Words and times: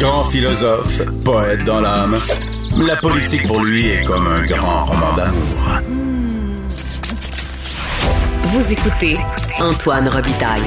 Grand 0.00 0.24
philosophe, 0.24 1.02
poète 1.26 1.62
dans 1.64 1.82
l'âme, 1.82 2.18
la 2.86 2.96
politique 2.96 3.46
pour 3.46 3.62
lui 3.62 3.86
est 3.86 4.02
comme 4.02 4.26
un 4.26 4.46
grand 4.46 4.86
roman 4.86 5.14
d'amour. 5.14 5.82
Vous 8.44 8.72
écoutez 8.72 9.18
Antoine 9.60 10.08
Robitaille, 10.08 10.62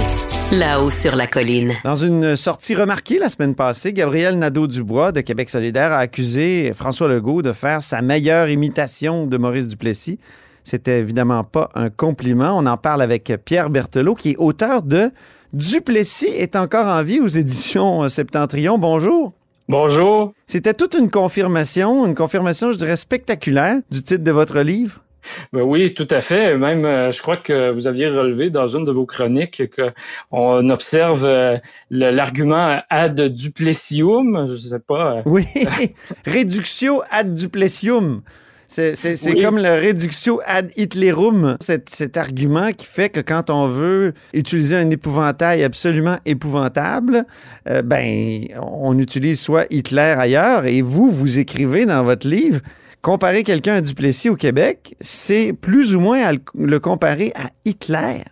là-haut 0.52 0.92
sur 0.92 1.16
la 1.16 1.26
colline. 1.26 1.74
Dans 1.84 1.96
une 1.96 2.36
sortie 2.36 2.76
remarquée 2.76 3.18
la 3.18 3.30
semaine 3.30 3.56
passée, 3.56 3.92
Gabriel 3.92 4.38
Nadeau-Dubois 4.38 5.12
de 5.12 5.22
Québec 5.22 5.50
solidaire 5.50 5.94
a 5.94 5.98
accusé 5.98 6.72
François 6.76 7.08
Legault 7.08 7.42
de 7.42 7.54
faire 7.54 7.82
sa 7.82 8.04
meilleure 8.04 8.50
imitation 8.50 9.26
de 9.26 9.38
Maurice 9.38 9.68
Duplessis. 9.68 10.20
C'était 10.64 11.00
évidemment 11.00 11.44
pas 11.44 11.70
un 11.74 11.90
compliment. 11.90 12.56
On 12.56 12.68
en 12.68 12.78
parle 12.78 13.02
avec 13.02 13.34
Pierre 13.46 13.72
Berthelot, 13.72 14.14
qui 14.14 14.32
est 14.32 14.38
auteur 14.38 14.84
de 14.84 15.12
Duplessis 15.54 16.26
est 16.28 16.56
encore 16.56 16.88
en 16.88 17.04
vie 17.04 17.20
aux 17.20 17.28
éditions 17.28 18.10
Septentrion. 18.10 18.80
Bonjour. 18.80 19.34
Bonjour. 19.70 20.34
C'était 20.48 20.74
toute 20.74 20.96
une 20.96 21.12
confirmation, 21.12 22.08
une 22.08 22.16
confirmation, 22.16 22.72
je 22.72 22.78
dirais, 22.78 22.98
spectaculaire 22.98 23.78
du 23.92 24.02
titre 24.02 24.24
de 24.24 24.32
votre 24.32 24.60
livre. 24.62 25.04
Ben 25.54 25.62
oui, 25.62 25.94
tout 25.94 26.08
à 26.10 26.22
fait. 26.22 26.58
Même, 26.58 26.84
euh, 26.86 27.12
je 27.12 27.22
crois 27.22 27.38
que 27.38 27.72
vous 27.72 27.86
aviez 27.88 28.10
relevé 28.10 28.50
dans 28.50 28.68
une 28.68 28.84
de 28.84 28.92
vos 28.92 29.06
chroniques 29.06 29.62
qu'on 30.32 30.70
observe 30.70 31.24
euh, 31.24 31.58
l'argument 31.92 32.82
ad 32.90 33.22
duplessium, 33.22 34.48
je 34.50 34.56
sais 34.56 34.80
pas. 34.80 35.18
euh, 35.18 35.22
Oui, 35.26 35.46
Reductio 36.26 37.04
ad 37.12 37.34
duplessium. 37.36 38.22
C'est 38.74 39.26
Oui. 39.26 39.42
comme 39.44 39.58
le 39.58 39.70
Reductio 39.88 40.42
ad 40.46 40.72
Hitlerum, 40.76 41.58
cet, 41.62 41.90
cet 41.90 42.18
argument 42.18 42.72
qui 42.72 42.88
fait 42.88 43.10
que 43.10 43.20
quand 43.20 43.52
on 43.52 43.68
veut 43.68 44.14
utiliser 44.34 44.76
un 44.76 44.90
épouvantail 44.90 45.64
absolument 45.64 46.18
épouvantable, 46.26 47.26
euh, 47.70 47.84
ben, 47.84 48.48
on 48.60 48.98
utilise 48.98 49.40
soit 49.40 49.66
Hitler 49.70 50.16
ailleurs, 50.18 50.66
et 50.66 50.82
vous, 50.82 51.10
vous 51.12 51.38
écrivez 51.38 51.86
dans 51.86 52.04
votre 52.04 52.28
livre, 52.28 52.62
comparer 53.04 53.44
quelqu'un 53.44 53.76
à 53.76 53.82
Duplessis 53.82 54.30
au 54.30 54.36
Québec, 54.36 54.96
c'est 55.00 55.54
plus 55.54 55.96
ou 55.96 56.00
moins 56.00 56.24
à 56.24 56.32
le, 56.34 56.40
le 56.56 56.80
comparer 56.80 57.32
à 57.36 57.50
Hitler. 57.66 58.24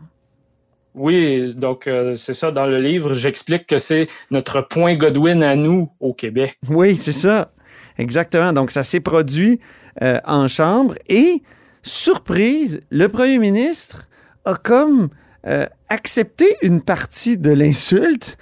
Oui, 0.96 1.54
donc 1.56 1.88
euh, 1.88 2.16
c'est 2.16 2.34
ça. 2.34 2.52
Dans 2.52 2.66
le 2.66 2.82
livre, 2.82 3.14
j'explique 3.14 3.68
que 3.68 3.78
c'est 3.78 4.08
notre 4.32 4.62
point 4.62 4.96
Godwin 4.96 5.44
à 5.44 5.56
nous 5.56 5.90
au 6.00 6.14
Québec. 6.14 6.58
Oui, 6.68 6.98
c'est 6.98 7.12
ça. 7.14 7.52
Exactement. 7.98 8.52
Donc, 8.54 8.72
ça 8.72 8.84
s'est 8.84 9.00
produit 9.00 9.60
euh, 10.02 10.18
en 10.26 10.48
chambre 10.48 10.96
et, 11.08 11.42
surprise, 11.84 12.82
le 12.90 13.08
premier 13.08 13.40
ministre 13.40 14.08
a 14.46 14.56
comme 14.56 15.10
euh, 15.48 15.66
accepté 15.90 16.46
une 16.62 16.82
partie 16.82 17.38
de 17.38 17.52
l'insulte 17.52 18.38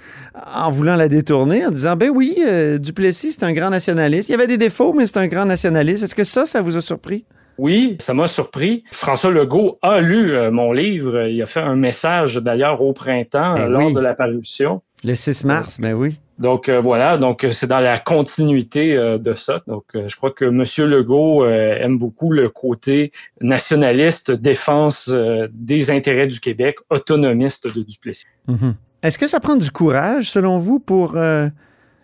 en 0.54 0.70
voulant 0.70 0.96
la 0.96 1.08
détourner, 1.08 1.66
en 1.66 1.70
disant, 1.70 1.96
ben 1.96 2.10
oui, 2.10 2.36
euh, 2.46 2.78
Duplessis, 2.78 3.32
c'est 3.32 3.44
un 3.44 3.52
grand 3.52 3.70
nationaliste. 3.70 4.28
Il 4.28 4.32
y 4.32 4.34
avait 4.34 4.46
des 4.46 4.58
défauts, 4.58 4.92
mais 4.92 5.06
c'est 5.06 5.18
un 5.18 5.26
grand 5.26 5.46
nationaliste. 5.46 6.04
Est-ce 6.04 6.14
que 6.14 6.24
ça, 6.24 6.46
ça 6.46 6.60
vous 6.62 6.76
a 6.76 6.80
surpris? 6.80 7.24
Oui, 7.60 7.96
ça 8.00 8.14
m'a 8.14 8.26
surpris. 8.26 8.84
François 8.90 9.30
Legault 9.30 9.78
a 9.82 10.00
lu 10.00 10.32
euh, 10.32 10.50
mon 10.50 10.72
livre. 10.72 11.26
Il 11.26 11.42
a 11.42 11.46
fait 11.46 11.60
un 11.60 11.76
message 11.76 12.36
d'ailleurs 12.36 12.80
au 12.80 12.94
printemps 12.94 13.52
Ben 13.52 13.64
euh, 13.64 13.68
lors 13.68 13.86
oui. 13.88 13.94
de 13.94 14.00
la 14.00 14.14
parution. 14.14 14.80
Le 15.04 15.14
6 15.14 15.44
mars, 15.44 15.80
ben 15.80 15.94
oui. 15.94 16.20
Donc 16.38 16.68
euh, 16.68 16.80
voilà, 16.80 17.18
donc 17.18 17.44
euh, 17.44 17.52
c'est 17.52 17.66
dans 17.66 17.80
la 17.80 17.98
continuité 17.98 18.96
euh, 18.96 19.18
de 19.18 19.34
ça. 19.34 19.62
Donc 19.66 19.84
euh, 19.94 20.08
je 20.08 20.16
crois 20.16 20.30
que 20.30 20.44
Monsieur 20.46 20.86
Legault 20.86 21.44
euh, 21.44 21.76
aime 21.78 21.98
beaucoup 21.98 22.32
le 22.32 22.48
côté 22.48 23.12
nationaliste, 23.40 24.30
défense 24.30 25.10
euh, 25.12 25.48
des 25.52 25.90
intérêts 25.90 26.26
du 26.26 26.40
Québec, 26.40 26.76
autonomiste 26.88 27.66
de 27.74 27.82
Duplessis. 27.82 28.24
Mhm. 28.46 28.74
Est-ce 29.02 29.18
que 29.18 29.26
ça 29.26 29.40
prend 29.40 29.56
du 29.56 29.70
courage, 29.70 30.30
selon 30.30 30.58
vous, 30.58 30.78
pour 30.78 31.16
euh, 31.16 31.48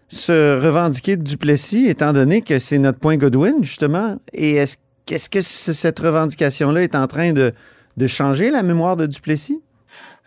se 0.09 0.59
revendiquer 0.63 1.17
de 1.17 1.23
Duplessis, 1.23 1.87
étant 1.89 2.13
donné 2.13 2.41
que 2.41 2.59
c'est 2.59 2.78
notre 2.78 2.99
point 2.99 3.17
Godwin, 3.17 3.63
justement? 3.63 4.17
Et 4.33 4.55
est-ce 4.55 5.28
que 5.28 5.41
cette 5.41 5.99
revendication-là 5.99 6.83
est 6.83 6.95
en 6.95 7.07
train 7.07 7.33
de, 7.33 7.53
de 7.97 8.07
changer 8.07 8.51
la 8.51 8.63
mémoire 8.63 8.97
de 8.97 9.07
Duplessis? 9.07 9.61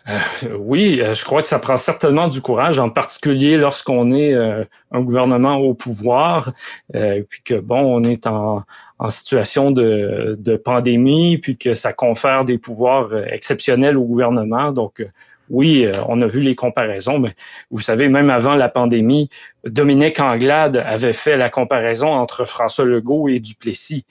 Euh, 0.08 0.56
oui, 0.58 1.00
euh, 1.00 1.14
je 1.14 1.24
crois 1.24 1.42
que 1.42 1.48
ça 1.48 1.58
prend 1.58 1.76
certainement 1.76 2.28
du 2.28 2.40
courage, 2.40 2.78
en 2.78 2.90
particulier 2.90 3.56
lorsqu'on 3.56 4.12
est 4.12 4.32
euh, 4.32 4.64
un 4.92 5.00
gouvernement 5.02 5.56
au 5.56 5.74
pouvoir, 5.74 6.52
euh, 6.94 7.22
puis 7.28 7.42
que 7.42 7.54
bon, 7.54 7.80
on 7.80 8.02
est 8.02 8.26
en, 8.26 8.62
en 8.98 9.10
situation 9.10 9.70
de, 9.70 10.36
de 10.38 10.56
pandémie, 10.56 11.38
puis 11.38 11.58
que 11.58 11.74
ça 11.74 11.92
confère 11.92 12.44
des 12.44 12.58
pouvoirs 12.58 13.12
euh, 13.12 13.24
exceptionnels 13.26 13.98
au 13.98 14.04
gouvernement. 14.04 14.72
Donc 14.72 15.00
euh, 15.00 15.06
oui, 15.50 15.84
on 16.08 16.22
a 16.22 16.28
vu 16.28 16.40
les 16.42 16.54
comparaisons, 16.54 17.18
mais 17.18 17.34
vous 17.72 17.80
savez, 17.80 18.08
même 18.08 18.30
avant 18.30 18.54
la 18.54 18.68
pandémie, 18.68 19.28
Dominique 19.64 20.20
Anglade 20.20 20.76
avait 20.76 21.12
fait 21.12 21.36
la 21.36 21.50
comparaison 21.50 22.06
entre 22.06 22.44
François 22.44 22.84
Legault 22.84 23.26
et 23.26 23.40
Duplessis. 23.40 24.04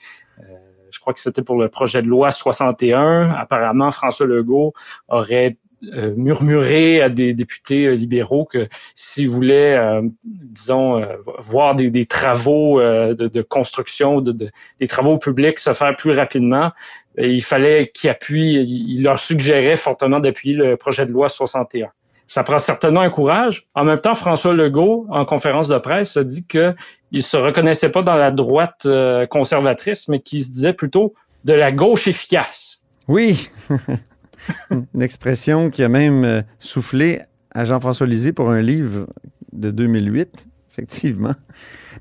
Je 0.90 0.98
crois 1.00 1.14
que 1.14 1.20
c'était 1.20 1.40
pour 1.40 1.58
le 1.58 1.70
projet 1.70 2.02
de 2.02 2.08
loi 2.08 2.30
61. 2.30 3.30
Apparemment, 3.30 3.90
François 3.90 4.26
Legault 4.26 4.74
aurait 5.08 5.56
euh, 5.94 6.12
murmuré 6.14 7.00
à 7.00 7.08
des 7.08 7.32
députés 7.32 7.86
euh, 7.86 7.94
libéraux 7.94 8.44
que 8.44 8.68
s'ils 8.94 9.30
voulaient, 9.30 9.78
euh, 9.78 10.02
disons, 10.24 11.02
voir 11.38 11.74
des, 11.74 12.04
travaux 12.04 12.80
de, 12.80 13.42
construction, 13.42 14.20
de, 14.20 14.32
de- 14.32 14.50
des 14.78 14.86
travaux 14.86 15.16
publics 15.16 15.58
se 15.58 15.72
faire 15.72 15.96
plus 15.96 16.12
rapidement, 16.12 16.72
il 17.16 17.42
fallait 17.42 17.90
qu'ils 17.94 18.10
appuient, 18.10 18.56
il 18.62 19.02
leur 19.02 19.18
suggérait 19.18 19.76
fortement 19.76 20.20
d'appuyer 20.20 20.54
le 20.54 20.76
projet 20.76 21.06
de 21.06 21.12
loi 21.12 21.28
61. 21.30 21.88
Ça 22.26 22.44
prend 22.44 22.58
certainement 22.58 23.00
un 23.00 23.10
courage. 23.10 23.66
En 23.74 23.84
même 23.84 24.00
temps, 24.00 24.14
François 24.14 24.52
Legault, 24.52 25.06
en 25.08 25.24
conférence 25.24 25.68
de 25.68 25.78
presse, 25.78 26.16
a 26.16 26.24
dit 26.24 26.46
qu'il 26.46 26.74
ne 27.12 27.20
se 27.20 27.36
reconnaissait 27.36 27.90
pas 27.90 28.02
dans 28.02 28.14
la 28.14 28.30
droite 28.30 28.86
conservatrice, 29.30 30.08
mais 30.08 30.20
qu'il 30.20 30.44
se 30.44 30.50
disait 30.50 30.74
plutôt 30.74 31.14
de 31.44 31.54
la 31.54 31.72
gauche 31.72 32.06
efficace. 32.06 32.82
Oui! 33.08 33.48
Une 34.70 35.02
expression 35.02 35.70
qui 35.70 35.82
a 35.82 35.88
même 35.88 36.24
euh, 36.24 36.42
soufflé 36.58 37.20
à 37.52 37.64
Jean-François 37.64 38.06
Lisée 38.06 38.32
pour 38.32 38.50
un 38.50 38.60
livre 38.60 39.06
de 39.52 39.70
2008, 39.70 40.46
effectivement. 40.70 41.34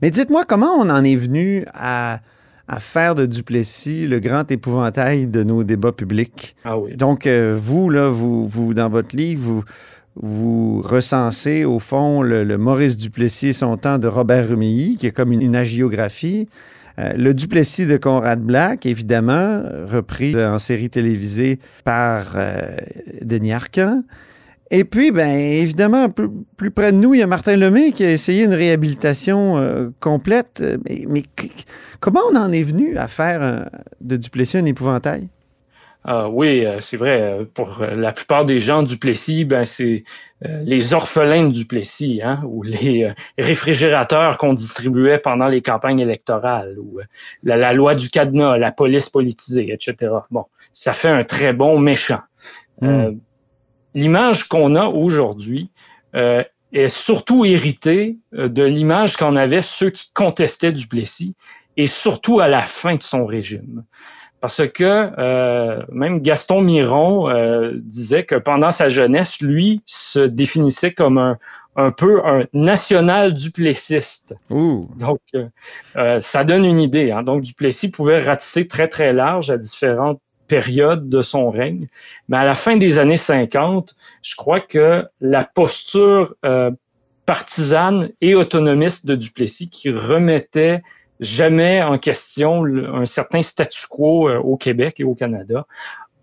Mais 0.02 0.12
dites-moi, 0.12 0.46
comment 0.46 0.74
on 0.74 0.90
en 0.90 1.04
est 1.04 1.16
venu 1.16 1.66
à, 1.74 2.20
à 2.68 2.80
faire 2.80 3.16
de 3.16 3.26
Duplessis 3.26 4.08
le 4.08 4.20
grand 4.20 4.50
épouvantail 4.52 5.28
de 5.28 5.44
nos 5.44 5.64
débats 5.64 5.92
publics? 5.92 6.56
Ah 6.64 6.78
oui. 6.78 6.96
Donc, 6.96 7.26
euh, 7.26 7.58
vous, 7.60 7.90
là, 7.90 8.10
vous, 8.10 8.48
vous, 8.48 8.74
dans 8.74 8.90
votre 8.90 9.16
livre, 9.16 9.42
vous, 9.42 9.64
vous 10.16 10.82
recensez, 10.84 11.66
au 11.66 11.80
fond, 11.80 12.22
le, 12.22 12.44
le 12.44 12.58
Maurice 12.58 12.98
Duplessis 12.98 13.48
et 13.48 13.54
son 13.54 13.78
temps 13.78 13.98
de 13.98 14.08
Robert 14.08 14.50
Rumilly, 14.50 14.98
qui 14.98 15.08
est 15.08 15.12
comme 15.12 15.32
une, 15.32 15.42
une 15.42 15.56
agiographie. 15.56 16.48
Euh, 17.00 17.14
le 17.16 17.34
Duplessis 17.34 17.86
de 17.86 17.98
Conrad 17.98 18.42
Black, 18.42 18.86
évidemment, 18.86 19.64
repris 19.88 20.36
en 20.36 20.60
série 20.60 20.90
télévisée 20.90 21.60
par 21.84 22.34
euh, 22.36 22.78
Denis 23.22 23.54
Arcand. 23.54 24.04
Et 24.72 24.84
puis, 24.84 25.12
ben, 25.12 25.30
évidemment, 25.30 26.10
plus, 26.10 26.72
près 26.72 26.92
de 26.92 26.98
nous, 26.98 27.14
il 27.14 27.20
y 27.20 27.24
a 27.24 27.28
Martin 27.28 27.56
Lemay 27.56 27.92
qui 27.92 28.04
a 28.04 28.12
essayé 28.12 28.44
une 28.44 28.54
réhabilitation 28.54 29.58
euh, 29.58 29.90
complète. 30.00 30.64
Mais, 30.88 31.06
mais 31.08 31.24
comment 32.00 32.22
on 32.32 32.36
en 32.36 32.52
est 32.52 32.64
venu 32.64 32.98
à 32.98 33.08
faire 33.08 33.70
de 34.02 34.18
Duplessis 34.18 34.58
un 34.58 34.66
épouvantail? 34.66 35.28
Ah 36.06 36.30
oui, 36.30 36.66
euh, 36.66 36.80
c'est 36.80 36.96
vrai. 36.98 37.22
euh, 37.22 37.46
Pour 37.54 37.82
euh, 37.82 37.94
la 37.94 38.14
plupart 38.14 38.46
des 38.46 38.60
gens, 38.60 38.84
Duplessis, 38.84 39.44
ben 39.44 39.66
c'est 39.66 40.06
euh, 40.46 40.62
les 40.64 40.94
orphelins 40.94 41.48
de 41.48 41.52
Duplessis, 41.52 42.22
hein, 42.24 42.42
ou 42.46 42.64
les 42.64 43.04
euh, 43.04 43.14
réfrigérateurs 43.38 44.38
qu'on 44.38 44.54
distribuait 44.54 45.20
pendant 45.20 45.48
les 45.48 45.62
campagnes 45.62 46.00
électorales, 46.00 46.78
ou 46.80 47.00
euh, 47.00 47.04
la, 47.44 47.58
la 47.58 47.74
loi 47.74 47.96
du 47.96 48.10
cadenas, 48.10 48.58
la 48.58 48.72
police 48.72 49.10
politisée, 49.10 49.74
etc. 49.74 50.14
Bon, 50.32 50.46
ça 50.72 50.94
fait 50.94 51.10
un 51.10 51.24
très 51.24 51.52
bon 51.52 51.78
méchant. 51.80 52.22
Euh, 52.82 53.12
l'image 53.94 54.48
qu'on 54.48 54.76
a 54.76 54.86
aujourd'hui 54.86 55.70
euh, 56.16 56.44
est 56.72 56.88
surtout 56.88 57.44
héritée 57.44 58.18
de 58.32 58.64
l'image 58.64 59.18
qu'en 59.18 59.36
avaient 59.36 59.62
ceux 59.62 59.90
qui 59.90 60.12
contestaient 60.14 60.72
Duplessis, 60.72 61.36
et 61.76 61.88
surtout 61.88 62.40
à 62.40 62.48
la 62.48 62.62
fin 62.62 62.96
de 62.96 63.04
son 63.04 63.26
régime. 63.26 63.84
Parce 64.42 64.66
que 64.68 65.12
euh, 65.18 65.84
même 65.92 66.22
Gaston 66.22 66.62
Miron 66.62 67.30
euh, 67.30 67.74
disait 67.76 68.24
que 68.24 68.36
pendant 68.36 68.72
sa 68.72 68.88
jeunesse, 68.88 69.42
lui 69.42 69.82
se 69.86 70.20
définissait 70.20 70.94
comme 70.94 71.18
un, 71.18 71.38
un 71.80 71.92
peu 71.92 72.26
un 72.26 72.46
national 72.54 73.34
duplessiste. 73.34 74.36
Donc, 74.98 75.20
euh, 75.36 75.48
euh, 75.96 76.20
ça 76.20 76.44
donne 76.44 76.66
une 76.66 76.80
idée. 76.80 77.12
Hein. 77.12 77.24
Donc, 77.24 77.42
Duplessis 77.42 77.90
pouvait 77.90 78.22
ratisser 78.22 78.68
très, 78.68 78.88
très 78.88 79.14
large 79.14 79.50
à 79.50 79.58
différentes 79.58 80.20
périodes 80.48 81.10
de 81.10 81.22
son 81.22 81.52
règne. 81.52 81.88
Mais 82.28 82.38
à 82.38 82.44
la 82.44 82.56
fin 82.56 82.76
des 82.76 83.00
années 83.00 83.18
50, 83.18 83.96
je 84.22 84.36
crois 84.36 84.60
que 84.60 85.06
la 85.22 85.44
posture 85.44 86.36
euh, 86.46 86.72
partisane 87.26 88.10
et 88.20 88.36
autonomiste 88.36 89.06
de 89.06 89.16
Duplessis 89.16 89.70
qui 89.70 89.92
remettait 89.92 90.82
jamais 91.20 91.82
en 91.82 91.98
question 91.98 92.64
un 92.66 93.06
certain 93.06 93.42
statu 93.42 93.86
quo 93.90 94.30
au 94.30 94.58
Québec 94.58 95.00
et 95.00 95.04
au 95.04 95.16
Canada 95.16 95.66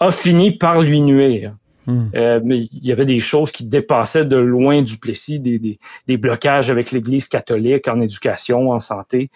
a 0.01 0.11
fini 0.11 0.53
par 0.53 0.83
lui 0.83 1.01
nuire. 1.01 1.55
Hmm. 1.87 2.09
Euh, 2.17 2.41
mais 2.43 2.59
il 2.59 2.85
y 2.85 2.91
avait 2.91 3.07
des 3.07 3.21
choses 3.21 3.53
qui 3.53 3.65
dépassaient 3.65 4.25
de 4.25 4.37
loin 4.37 4.83
Duplessis, 4.83 5.39
des, 5.39 5.59
des, 5.59 5.79
des 6.07 6.17
blocages 6.17 6.69
avec 6.71 6.91
l'Église 6.91 7.29
catholique 7.29 7.87
en 7.87 8.01
éducation, 8.01 8.71
en 8.73 8.81
santé, 8.81 9.31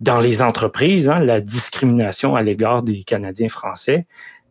dans 0.00 0.20
les 0.20 0.40
entreprises, 0.40 1.08
hein, 1.08 1.18
la 1.18 1.40
discrimination 1.40 2.36
à 2.36 2.42
l'égard 2.42 2.82
des 2.82 3.02
Canadiens 3.02 3.48
français. 3.48 4.06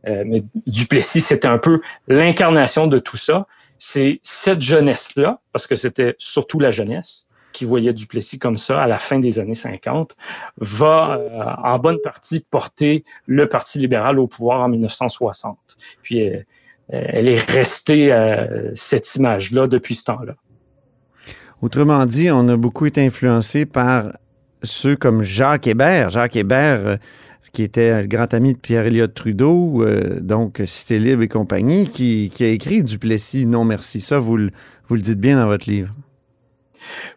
Euh, 0.07 0.23
mais 0.25 0.43
Duplessis, 0.67 1.21
c'était 1.21 1.47
un 1.47 1.57
peu 1.57 1.81
l'incarnation 2.07 2.87
de 2.87 2.99
tout 2.99 3.17
ça. 3.17 3.47
C'est 3.77 4.19
cette 4.21 4.61
jeunesse-là, 4.61 5.39
parce 5.53 5.65
que 5.65 5.75
c'était 5.75 6.15
surtout 6.17 6.59
la 6.59 6.71
jeunesse 6.71 7.27
qui 7.55 7.63
voyait 7.63 7.93
Duplessis 7.93 8.37
comme 8.37 8.57
ça 8.57 8.81
à 8.81 8.87
la 8.87 8.99
fin 8.99 9.17
des 9.17 9.39
années 9.39 9.55
50, 9.55 10.17
va 10.57 11.17
euh, 11.17 11.43
en 11.63 11.79
bonne 11.79 11.99
partie 12.03 12.41
porter 12.41 13.03
le 13.25 13.47
Parti 13.47 13.79
libéral 13.79 14.19
au 14.19 14.27
pouvoir 14.27 14.61
en 14.61 14.67
1960. 14.67 15.57
Puis 16.03 16.21
euh, 16.93 17.01
elle 17.07 17.29
est 17.29 17.39
restée 17.39 18.11
euh, 18.11 18.71
cette 18.73 19.15
image-là 19.15 19.67
depuis 19.67 19.95
ce 19.95 20.03
temps-là. 20.03 20.35
Autrement 21.61 22.05
dit, 22.05 22.29
on 22.29 22.47
a 22.49 22.57
beaucoup 22.57 22.85
été 22.85 23.03
influencé 23.03 23.65
par 23.65 24.17
ceux 24.63 24.97
comme 24.97 25.23
Jacques 25.23 25.65
Hébert. 25.65 26.09
Jacques 26.09 26.35
Hébert, 26.35 26.85
euh, 26.85 26.97
qui 27.53 27.63
était 27.63 28.01
le 28.01 28.07
grand 28.07 28.33
ami 28.33 28.53
de 28.53 28.59
Pierre-Éliott 28.59 29.13
Trudeau, 29.13 29.85
donc 30.19 30.61
Cité 30.65 30.99
Libre 30.99 31.23
et 31.23 31.29
compagnie, 31.29 31.87
qui, 31.87 32.29
a 32.41 32.47
écrit 32.47 32.83
Duplessis, 32.83 33.45
non 33.45 33.63
merci. 33.63 34.01
Ça, 34.01 34.19
vous 34.19 34.35
le 34.35 34.51
dites 34.89 35.21
bien 35.21 35.37
dans 35.37 35.45
votre 35.45 35.69
livre. 35.69 35.93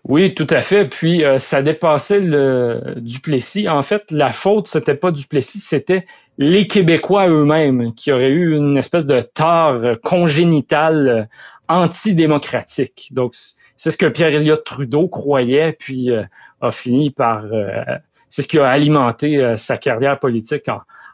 Oui, 0.04 0.34
tout 0.34 0.46
à 0.50 0.60
fait. 0.60 0.86
Puis 0.86 1.22
ça 1.38 1.62
dépassait 1.62 2.20
le 2.20 2.94
Duplessis. 2.96 3.69
En 3.69 3.82
fait, 3.82 4.10
la 4.10 4.32
faute, 4.32 4.66
c'était 4.66 4.94
pas 4.94 5.10
Duplessis, 5.10 5.60
c'était 5.60 6.06
les 6.38 6.66
Québécois 6.66 7.28
eux-mêmes 7.28 7.94
qui 7.94 8.12
auraient 8.12 8.30
eu 8.30 8.56
une 8.56 8.76
espèce 8.76 9.06
de 9.06 9.20
tort 9.20 9.82
congénital 10.02 11.28
antidémocratique. 11.69 13.10
Donc, 13.12 13.34
c'est 13.76 13.90
ce 13.90 13.96
que 13.96 14.06
Pierre 14.06 14.34
Elliott 14.34 14.64
Trudeau 14.64 15.08
croyait, 15.08 15.72
puis 15.72 16.10
euh, 16.10 16.25
a 16.60 16.70
fini 16.70 17.10
par... 17.10 17.44
Euh, 17.44 17.84
c'est 18.28 18.42
ce 18.42 18.48
qui 18.48 18.58
a 18.58 18.69
alimenté 18.69 19.38
euh, 19.38 19.56
sa 19.56 19.78
carrière 19.78 20.19
politique 20.19 20.69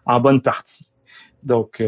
en, 0.06 0.20
bonne 0.20 0.40
partie. 0.40 0.90
Donc, 1.43 1.82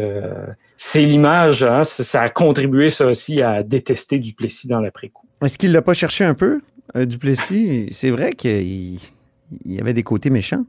c'est 0.75 1.01
l'image, 1.01 1.63
hein, 1.63 1.83
ça 1.83 2.21
a 2.21 2.29
contribué 2.29 2.91
ça 2.91 3.07
aussi 3.07 3.41
à 3.41 3.63
détester 3.63 4.19
Duplessis 4.19 4.67
dans 4.67 4.79
l'après-coup. 4.79 5.26
Est-ce 5.43 5.57
qu'il 5.57 5.71
l'a 5.71 5.81
pas 5.81 5.93
cherché 5.93 6.23
un 6.23 6.33
peu, 6.33 6.61
Duplessis? 6.95 7.89
C'est 7.91 8.09
vrai 8.09 8.33
qu'il 8.33 8.99
y 9.65 9.79
avait 9.79 9.93
des 9.93 10.03
côtés 10.03 10.29
méchants. 10.29 10.65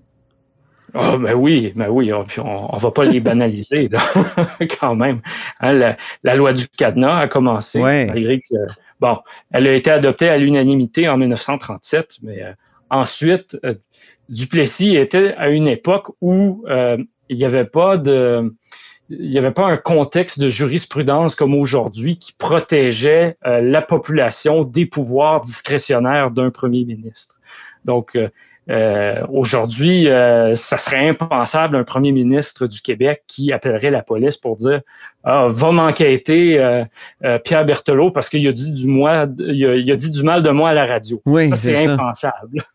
Oh, 0.95 1.19
ben 1.19 1.35
oui, 1.35 1.73
ben 1.77 1.89
oui, 1.91 2.13
on, 2.13 2.25
on, 2.39 2.77
va 2.77 2.91
pas 2.91 3.05
les 3.05 3.21
banaliser 3.21 3.91
quand 4.81 4.95
même. 4.95 5.21
Hein, 5.61 5.97
la, 6.23 6.37
loi 6.37 6.55
du 6.55 6.67
cadenas 6.67 7.19
a 7.19 7.29
commencé, 7.29 7.81
malgré 7.81 8.39
que 8.41 8.57
bon, 8.99 9.19
elle 9.53 9.67
a 9.67 9.75
été 9.75 9.91
adoptée 9.91 10.31
à 10.31 10.39
l'unanimité 10.39 11.09
en 11.09 11.19
1937, 11.19 12.19
mais 12.23 12.43
euh, 12.43 12.53
ensuite, 12.89 13.59
euh, 13.65 13.75
Duplessis 14.31 14.97
était 14.97 15.35
à 15.37 15.51
une 15.51 15.69
époque 15.69 16.11
où 16.23 16.65
euh, 16.69 16.97
il 17.29 17.37
n'y 17.37 17.45
avait 17.45 17.67
pas 17.67 17.99
de 17.99 18.55
il 19.11 19.31
n'y 19.31 19.39
avait 19.39 19.53
pas 19.53 19.67
un 19.67 19.77
contexte 19.77 20.39
de 20.39 20.49
jurisprudence 20.49 21.35
comme 21.35 21.55
aujourd'hui 21.55 22.19
qui 22.19 22.33
protégeait 22.33 23.37
la 23.45 23.83
population 23.83 24.65
des 24.65 24.87
pouvoirs 24.87 25.41
discrétionnaires 25.41 26.31
d'un 26.31 26.51
premier 26.51 26.85
ministre. 26.85 27.41
Donc, 27.85 28.17
euh, 28.71 29.25
aujourd'hui, 29.31 30.09
euh, 30.09 30.55
ça 30.55 30.77
serait 30.77 31.09
impensable 31.09 31.77
un 31.77 31.85
premier 31.85 32.13
ministre 32.13 32.67
du 32.67 32.83
Québec 32.83 33.23
qui 33.27 33.51
appellerait 33.51 33.91
la 33.91 34.03
police 34.03 34.37
pour 34.37 34.57
dire 34.57 34.83
ah, 35.25 35.47
va 35.49 35.73
m'enquêter 35.73 36.61
euh, 36.61 36.85
Pierre 37.45 37.65
Berthelot 37.65 38.11
parce 38.11 38.29
qu'il 38.29 38.47
a 38.47 38.53
dit 38.53 38.73
du 38.73 38.87
moi, 38.87 39.27
il 39.39 39.91
a, 39.91 39.97
dit 39.97 40.11
du 40.11 40.23
mal 40.23 40.43
de 40.43 40.51
moi 40.51 40.71
à 40.71 40.75
la 40.75 40.85
radio. 40.85 41.23
Oui, 41.25 41.51
c'est 41.55 41.87
impensable. 41.87 42.67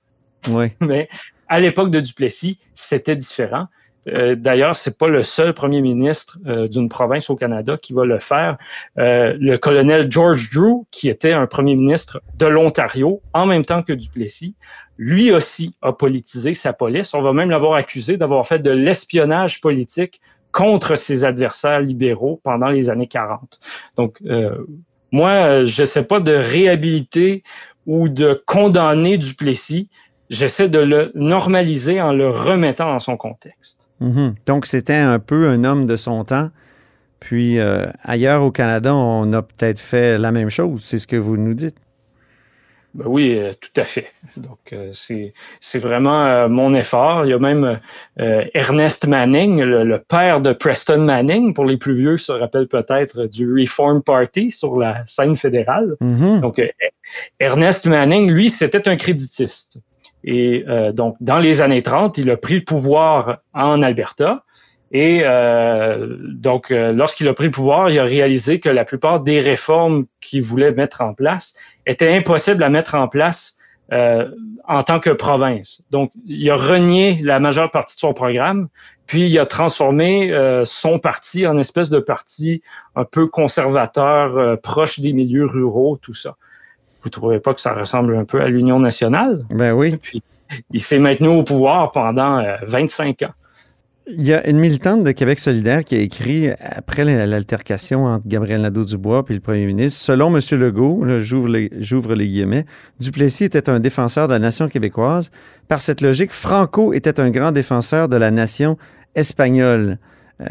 Oui. 0.49 0.67
Mais 0.81 1.07
à 1.47 1.59
l'époque 1.59 1.91
de 1.91 1.99
Duplessis, 1.99 2.57
c'était 2.73 3.15
différent. 3.15 3.67
Euh, 4.07 4.35
D'ailleurs, 4.35 4.75
c'est 4.75 4.97
pas 4.97 5.07
le 5.07 5.23
seul 5.23 5.53
premier 5.53 5.81
ministre 5.81 6.37
d'une 6.67 6.89
province 6.89 7.29
au 7.29 7.35
Canada 7.35 7.77
qui 7.77 7.93
va 7.93 8.05
le 8.05 8.19
faire. 8.19 8.57
le 8.95 9.55
colonel 9.57 10.11
George 10.11 10.49
Drew, 10.53 10.85
qui 10.91 11.09
était 11.09 11.33
un 11.33 11.47
premier 11.47 11.75
ministre 11.75 12.21
de 12.37 12.45
l'Ontario 12.45 13.21
en 13.33 13.45
même 13.45 13.65
temps 13.65 13.83
que 13.83 13.93
Duplessis, 13.93 14.55
lui 14.97 15.31
aussi 15.31 15.75
a 15.81 15.93
politisé 15.93 16.53
sa 16.53 16.73
police. 16.73 17.13
On 17.13 17.21
va 17.21 17.33
même 17.33 17.49
l'avoir 17.49 17.73
accusé 17.73 18.17
d'avoir 18.17 18.45
fait 18.45 18.59
de 18.59 18.71
l'espionnage 18.71 19.61
politique 19.61 20.21
contre 20.51 20.95
ses 20.95 21.25
adversaires 21.25 21.81
libéraux 21.81 22.39
pendant 22.43 22.67
les 22.67 22.89
années 22.89 23.07
40. 23.07 23.59
Donc, 23.97 24.19
euh, 24.25 24.65
moi, 25.11 25.63
je 25.63 25.83
sais 25.83 26.05
pas 26.05 26.19
de 26.19 26.31
réhabiliter 26.31 27.43
ou 27.85 28.07
de 28.07 28.41
condamner 28.45 29.17
Duplessis. 29.17 29.89
J'essaie 30.29 30.69
de 30.69 30.79
le 30.79 31.11
normaliser 31.15 31.99
en 32.01 32.13
le 32.13 32.29
remettant 32.29 32.85
dans 32.85 32.99
son 32.99 33.17
contexte. 33.17 33.82
Mm-hmm. 34.03 34.35
Donc, 34.45 34.65
c'était 34.65 34.93
un 34.93 35.19
peu 35.19 35.47
un 35.47 35.63
homme 35.63 35.87
de 35.87 35.95
son 35.95 36.23
temps. 36.23 36.49
Puis, 37.19 37.59
euh, 37.59 37.85
ailleurs 38.03 38.43
au 38.43 38.51
Canada, 38.51 38.93
on 38.93 39.31
a 39.33 39.41
peut-être 39.41 39.79
fait 39.79 40.17
la 40.17 40.31
même 40.31 40.49
chose. 40.49 40.83
C'est 40.83 40.99
ce 40.99 41.07
que 41.07 41.15
vous 41.15 41.37
nous 41.37 41.53
dites. 41.53 41.77
Ben 42.93 43.05
oui, 43.07 43.35
euh, 43.35 43.53
tout 43.59 43.81
à 43.81 43.85
fait. 43.85 44.11
Donc, 44.37 44.71
euh, 44.71 44.91
c'est, 44.93 45.33
c'est 45.59 45.79
vraiment 45.79 46.25
euh, 46.25 46.47
mon 46.47 46.75
effort. 46.75 47.25
Il 47.25 47.29
y 47.29 47.33
a 47.33 47.39
même 47.39 47.79
Ernest 48.17 49.07
Manning, 49.07 49.61
le, 49.61 49.97
père 49.97 50.41
de 50.41 50.53
Preston 50.53 50.99
Manning, 50.99 51.55
pour 51.55 51.65
les 51.65 51.77
plus 51.77 51.95
vieux, 51.95 52.17
se 52.17 52.31
rappellent 52.31 52.67
peut-être 52.67 53.25
du 53.25 53.51
Reform 53.51 54.03
Party 54.03 54.51
sur 54.51 54.77
la 54.77 55.03
scène 55.07 55.35
fédérale. 55.35 55.95
Mm-hmm. 56.01 56.41
Donc, 56.41 56.61
Ernest 57.39 57.87
Manning, 57.87 58.31
lui, 58.31 58.49
c'était 58.51 58.87
un 58.87 58.95
créditiste. 58.95 59.79
Et 60.23 60.65
donc, 60.93 61.17
dans 61.19 61.39
les 61.39 61.61
années 61.61 61.81
30, 61.81 62.17
il 62.17 62.29
a 62.31 62.37
pris 62.37 62.55
le 62.55 62.63
pouvoir 62.63 63.39
en 63.53 63.81
Alberta. 63.81 64.43
Et 64.93 65.21
euh, 65.23 66.17
donc, 66.19 66.69
euh, 66.69 66.93
lorsqu'il 66.93 67.27
a 67.27 67.33
pris 67.33 67.45
le 67.45 67.51
pouvoir, 67.51 67.89
il 67.89 67.97
a 67.97 68.03
réalisé 68.03 68.59
que 68.59 68.69
la 68.69 68.85
plupart 68.85 69.21
des 69.21 69.39
réformes 69.39 70.05
qu'il 70.21 70.43
voulait 70.43 70.71
mettre 70.71 71.01
en 71.01 71.15
place 71.15 71.55
étaient 71.87 72.15
impossibles 72.15 72.63
à 72.63 72.69
mettre 72.69 72.93
en 72.93 73.07
place 73.07 73.57
euh, 73.91 74.29
en 74.67 74.83
tant 74.83 74.99
que 74.99 75.09
province. 75.09 75.81
Donc, 75.89 76.11
il 76.27 76.47
a 76.51 76.55
renié 76.55 77.19
la 77.23 77.39
majeure 77.39 77.71
partie 77.71 77.95
de 77.95 78.01
son 78.01 78.13
programme, 78.13 78.67
puis 79.07 79.27
il 79.27 79.39
a 79.39 79.47
transformé 79.47 80.31
son 80.63 80.99
parti 80.99 81.45
en 81.45 81.57
espèce 81.57 81.89
de 81.89 81.99
parti 81.99 82.61
un 82.95 83.03
peu 83.03 83.27
conservateur, 83.27 84.57
proche 84.61 85.01
des 85.01 85.11
milieux 85.11 85.45
ruraux, 85.45 85.97
tout 86.01 86.13
ça. 86.13 86.37
Vous 87.03 87.09
trouvez 87.09 87.39
pas 87.39 87.53
que 87.53 87.61
ça 87.61 87.73
ressemble 87.73 88.15
un 88.15 88.25
peu 88.25 88.41
à 88.41 88.47
l'Union 88.47 88.79
nationale? 88.79 89.43
Ben 89.49 89.73
oui. 89.73 89.97
Puis, 90.01 90.23
il 90.71 90.81
s'est 90.81 90.99
maintenu 90.99 91.27
au 91.27 91.43
pouvoir 91.43 91.91
pendant 91.91 92.41
25 92.65 93.23
ans. 93.23 93.33
Il 94.05 94.23
y 94.23 94.33
a 94.33 94.45
une 94.49 94.57
militante 94.57 95.03
de 95.03 95.11
Québec 95.11 95.39
solidaire 95.39 95.85
qui 95.85 95.95
a 95.95 95.99
écrit, 95.99 96.49
après 96.59 97.05
l'altercation 97.05 98.05
entre 98.05 98.27
Gabriel 98.27 98.61
Nadeau-Dubois 98.61 99.23
et 99.29 99.33
le 99.33 99.39
premier 99.39 99.65
ministre, 99.65 100.01
selon 100.01 100.35
M. 100.35 100.41
Legault, 100.59 101.05
j'ouvre 101.21 101.47
les, 101.47 102.27
guillemets, 102.27 102.65
Duplessis 102.99 103.45
était 103.45 103.69
un 103.69 103.79
défenseur 103.79 104.27
de 104.27 104.33
la 104.33 104.39
nation 104.39 104.67
québécoise. 104.67 105.31
Par 105.69 105.79
cette 105.79 106.01
logique, 106.01 106.33
Franco 106.33 106.91
était 106.91 107.21
un 107.21 107.29
grand 107.29 107.53
défenseur 107.53 108.09
de 108.09 108.17
la 108.17 108.29
nation 108.29 108.77
espagnole. 109.15 109.99
Euh, 110.41 110.45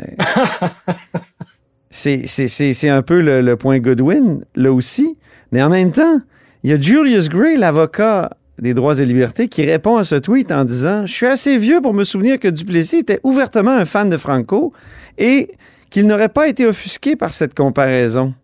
c'est 1.91 2.89
un 2.89 3.03
peu 3.03 3.21
le, 3.21 3.43
le 3.43 3.57
point 3.57 3.81
Godwin, 3.81 4.45
là 4.55 4.73
aussi. 4.73 5.19
Mais 5.51 5.63
en 5.63 5.69
même 5.69 5.93
temps, 5.93 6.23
il 6.65 6.71
y 6.71 6.73
a 6.73 6.81
Julius 6.81 7.29
Gray, 7.29 7.57
l'avocat 7.57 8.31
des 8.59 8.75
droits 8.75 8.99
et 9.01 9.05
libertés, 9.05 9.49
qui 9.49 9.65
répond 9.65 9.97
à 9.97 10.05
ce 10.05 10.15
tweet 10.15 10.53
en 10.53 10.65
disant 10.65 11.07
Je 11.07 11.13
suis 11.13 11.27
assez 11.27 11.59
vieux 11.59 11.81
pour 11.81 11.95
me 11.95 12.05
souvenir 12.05 12.39
que 12.39 12.49
Duplessis 12.49 12.99
était 12.99 13.21
ouvertement 13.25 13.73
un 13.73 13.85
fan 13.85 14.09
de 14.09 14.17
Franco 14.17 14.73
et 15.19 15.51
qu'il 15.91 16.07
n'aurait 16.07 16.29
pas 16.29 16.49
été 16.49 16.67
offusqué 16.67 17.17
par 17.17 17.33
cette 17.33 17.55
comparaison. 17.55 18.35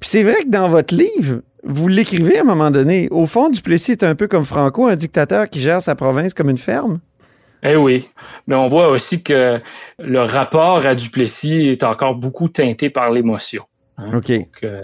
Puis 0.00 0.10
c'est 0.10 0.22
vrai 0.22 0.42
que 0.44 0.50
dans 0.50 0.68
votre 0.68 0.94
livre, 0.94 1.40
vous 1.64 1.88
l'écrivez 1.88 2.38
à 2.38 2.42
un 2.42 2.44
moment 2.44 2.70
donné. 2.70 3.08
Au 3.10 3.26
fond, 3.26 3.48
Duplessis 3.48 3.92
est 3.92 4.02
un 4.02 4.14
peu 4.14 4.28
comme 4.28 4.44
Franco, 4.44 4.86
un 4.86 4.96
dictateur 4.96 5.48
qui 5.48 5.60
gère 5.60 5.80
sa 5.80 5.94
province 5.94 6.34
comme 6.34 6.50
une 6.50 6.58
ferme. 6.58 7.00
Eh 7.62 7.76
oui, 7.76 8.06
mais 8.46 8.54
on 8.54 8.68
voit 8.68 8.90
aussi 8.90 9.22
que 9.22 9.58
le 9.98 10.20
rapport 10.20 10.84
à 10.84 10.94
Duplessis 10.94 11.68
est 11.68 11.82
encore 11.82 12.14
beaucoup 12.14 12.48
teinté 12.50 12.90
par 12.90 13.10
l'émotion. 13.10 13.64
Hein. 13.96 14.18
OK. 14.18 14.30
Euh, 14.30 14.42
Euh, 14.62 14.82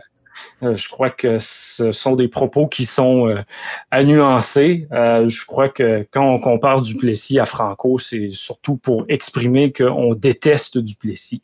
je 0.63 0.89
crois 0.89 1.11
que 1.11 1.39
ce 1.41 1.93
sont 1.93 2.17
des 2.17 2.29
propos 2.29 2.67
qui 2.67 2.85
sont 2.85 3.29
euh, 3.29 3.43
à 3.91 4.05
nuancer. 4.05 4.87
Euh, 4.93 5.29
je 5.29 5.45
crois 5.47 5.69
que 5.69 6.07
quand 6.11 6.25
on 6.25 6.39
compare 6.39 6.83
Duplessis 6.83 7.39
à 7.39 7.47
Franco, 7.47 7.99
c'est 7.99 8.31
surtout 8.31 8.77
pour 8.77 9.05
exprimer 9.09 9.73
qu'on 9.73 10.15
déteste 10.15 10.79
Duplessis. 10.79 11.43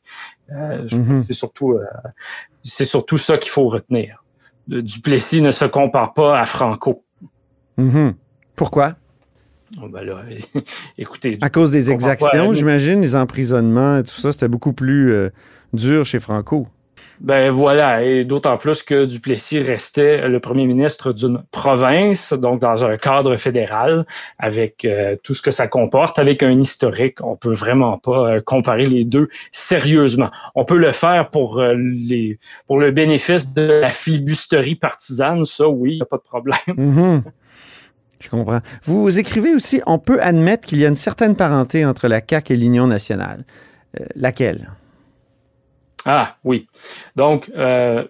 Mhm. 0.51 1.21
C'est 1.21 1.33
surtout, 1.33 1.79
c'est 2.63 2.85
surtout 2.85 3.19
ça 3.19 3.37
qu'il 3.39 3.51
faut 3.51 3.67
retenir. 3.67 4.23
Duplessis 4.69 5.41
ne 5.41 5.51
se 5.51 5.65
compare 5.65 6.13
pas 6.15 6.39
à 6.39 6.47
Franco. 6.47 7.03
Mhm. 7.79 8.15
Pourquoi? 8.55 8.95
Oh, 9.83 9.89
ben 9.89 10.03
là, 10.03 10.23
écoutez. 10.99 11.39
À 11.41 11.51
cause 11.51 11.73
des 11.73 11.91
exactions, 11.91 12.53
j'imagine, 12.53 13.01
les 13.01 13.17
emprisonnements 13.17 13.99
et 13.99 14.05
tout 14.05 14.15
ça, 14.15 14.33
c'était 14.33 14.49
beaucoup 14.49 14.73
plus 14.73 15.31
dur 15.73 16.05
chez 16.05 16.21
Franco. 16.21 16.69
Ben 17.21 17.51
voilà, 17.51 18.03
et 18.03 18.25
d'autant 18.25 18.59
plus 18.59 18.83
que 18.83 19.07
Duplessis 19.07 19.61
restait 19.61 20.29
le 20.29 20.39
premier 20.39 20.67
ministre 20.67 21.13
d'une 21.13 21.43
province, 21.51 22.33
donc 22.35 22.61
dans 22.61 22.85
un 22.85 22.97
cadre 22.99 23.37
fédéral, 23.37 24.07
avec 24.39 24.85
euh, 24.85 25.17
tout 25.23 25.35
ce 25.35 25.41
que 25.41 25.51
ça 25.51 25.67
comporte, 25.67 26.19
avec 26.19 26.43
un 26.43 26.59
historique. 26.61 27.23
On 27.23 27.37
peut 27.37 27.53
vraiment 27.53 27.99
pas 27.99 28.29
euh, 28.29 28.41
comparer 28.41 28.85
les 28.85 29.05
deux 29.05 29.29
sérieusement. 29.51 30.31
On 30.55 30.65
peut 30.65 30.77
le 30.77 30.93
faire 30.93 31.31
pour 31.31 31.59
euh, 31.59 31.75
le 31.75 32.91
bénéfice 32.91 33.55
de 33.55 33.81
la 33.81 33.91
flibusterie 33.91 34.75
partisane, 34.75 35.45
ça 35.45 35.69
oui, 35.69 35.93
il 35.93 35.97
n'y 35.97 36.03
a 36.03 36.07
pas 36.07 36.19
de 36.19 36.23
problème. 36.23 36.59
Mm-hmm. 36.69 37.23
Je 38.21 38.31
comprends. 38.31 38.61
Vous 38.85 39.19
écrivez 39.19 39.55
aussi, 39.55 39.81
on 39.87 39.99
peut 39.99 40.21
admettre 40.23 40.67
qu'il 40.67 40.79
y 40.79 40.85
a 40.85 40.89
une 40.89 40.95
certaine 40.95 41.37
parenté 41.37 41.85
entre 41.85 42.09
la 42.09 42.21
CAQ 42.27 42.55
et 42.55 42.57
l'Union 42.57 42.87
nationale. 42.87 43.45
laquelle? 44.15 44.71
Ah 46.07 46.37
oui. 46.45 46.69
Donc, 47.17 47.51
euh, 47.57 48.05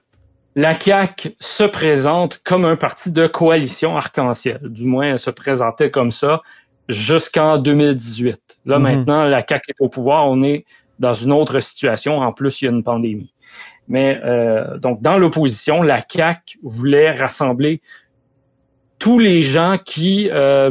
la 0.54 0.78
CAQ 0.78 1.34
se 1.40 1.64
présente 1.64 2.40
comme 2.44 2.64
un 2.66 2.76
parti 2.76 3.10
de 3.10 3.26
coalition 3.26 3.96
arc-en-ciel. 3.96 4.60
Du 4.62 4.84
moins, 4.84 5.12
elle 5.12 5.18
se 5.18 5.30
présentait 5.30 5.90
comme 5.90 6.10
ça 6.10 6.42
jusqu'en 6.88 7.58
2018. 7.58 8.58
Là, 8.66 8.78
mhm. 8.78 8.82
maintenant, 8.82 9.24
la 9.24 9.44
CAQ 9.46 9.70
est 9.70 9.80
au 9.80 9.88
pouvoir. 9.88 10.26
On 10.30 10.42
est 10.42 10.66
dans 10.98 11.14
une 11.14 11.32
autre 11.32 11.58
situation. 11.60 12.18
En 12.18 12.32
plus, 12.32 12.60
il 12.60 12.66
y 12.66 12.68
a 12.68 12.70
une 12.70 12.84
pandémie. 12.84 13.32
Mais 13.88 14.20
euh, 14.24 14.76
donc, 14.78 15.00
dans 15.00 15.16
l'opposition, 15.16 15.82
la 15.82 16.00
CAQ 16.06 16.58
voulait 16.62 17.12
rassembler 17.12 17.80
tous 18.98 19.18
les 19.18 19.42
gens 19.42 19.78
qui 19.82 20.28
euh, 20.30 20.70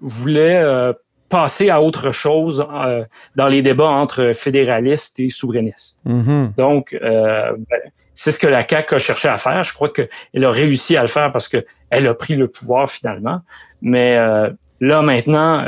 voulaient 0.00 0.94
passer 1.28 1.70
à 1.70 1.82
autre 1.82 2.12
chose 2.12 2.66
euh, 2.72 3.04
dans 3.34 3.48
les 3.48 3.62
débats 3.62 3.88
entre 3.88 4.32
fédéralistes 4.34 5.18
et 5.18 5.30
souverainistes. 5.30 6.00
Mm-hmm. 6.06 6.54
Donc, 6.56 6.96
euh, 7.02 7.52
ben, 7.52 7.80
c'est 8.14 8.32
ce 8.32 8.38
que 8.38 8.46
la 8.46 8.66
CAQ 8.66 8.94
a 8.94 8.98
cherché 8.98 9.28
à 9.28 9.38
faire. 9.38 9.62
Je 9.62 9.74
crois 9.74 9.90
qu'elle 9.90 10.44
a 10.44 10.50
réussi 10.50 10.96
à 10.96 11.02
le 11.02 11.08
faire 11.08 11.32
parce 11.32 11.48
qu'elle 11.48 12.06
a 12.06 12.14
pris 12.14 12.36
le 12.36 12.48
pouvoir 12.48 12.90
finalement. 12.90 13.40
Mais 13.82 14.16
euh, 14.16 14.50
là, 14.80 15.02
maintenant, 15.02 15.64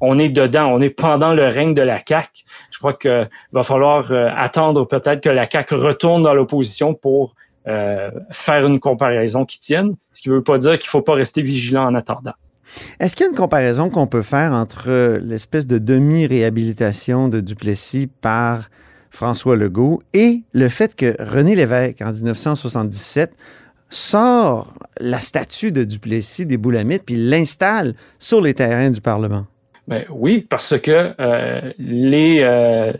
on 0.00 0.18
est 0.18 0.28
dedans, 0.28 0.66
on 0.66 0.80
est 0.80 0.90
pendant 0.90 1.32
le 1.32 1.46
règne 1.46 1.72
de 1.72 1.82
la 1.82 1.98
CAQ. 2.06 2.44
Je 2.70 2.78
crois 2.78 2.92
qu'il 2.92 3.28
va 3.52 3.62
falloir 3.62 4.12
attendre 4.36 4.86
peut-être 4.86 5.22
que 5.22 5.30
la 5.30 5.48
CAQ 5.48 5.74
retourne 5.76 6.22
dans 6.22 6.34
l'opposition 6.34 6.92
pour 6.92 7.34
faire 7.64 8.66
une 8.66 8.78
comparaison 8.78 9.46
qui 9.46 9.58
tienne, 9.58 9.94
ce 10.12 10.20
qui 10.20 10.28
ne 10.28 10.34
veut 10.34 10.42
pas 10.42 10.58
dire 10.58 10.78
qu'il 10.78 10.88
ne 10.88 10.90
faut 10.90 11.02
pas 11.02 11.14
rester 11.14 11.40
vigilant 11.40 11.86
en 11.86 11.94
attendant. 11.94 12.34
Est-ce 13.00 13.16
qu'il 13.16 13.24
y 13.24 13.28
a 13.28 13.30
une 13.30 13.36
comparaison 13.36 13.90
qu'on 13.90 14.06
peut 14.06 14.22
faire 14.22 14.52
entre 14.52 15.18
l'espèce 15.20 15.66
de 15.66 15.78
demi-réhabilitation 15.78 17.28
de 17.28 17.40
Duplessis 17.40 18.08
par 18.20 18.68
François 19.10 19.56
Legault 19.56 20.02
et 20.12 20.42
le 20.52 20.68
fait 20.68 20.94
que 20.94 21.14
René 21.18 21.54
Lévesque, 21.54 22.02
en 22.02 22.12
1977, 22.12 23.32
sort 23.88 24.74
la 24.98 25.20
statue 25.20 25.72
de 25.72 25.84
Duplessis 25.84 26.46
des 26.46 26.56
Boulamites 26.56 27.04
puis 27.04 27.16
l'installe 27.16 27.94
sur 28.18 28.40
les 28.40 28.54
terrains 28.54 28.90
du 28.90 29.00
Parlement? 29.00 29.46
Ben 29.88 30.04
oui, 30.10 30.44
parce 30.48 30.78
que 30.80 31.14
euh, 31.20 31.72
les, 31.78 32.40
euh, 32.40 32.92